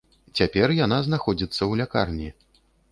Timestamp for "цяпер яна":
0.39-0.97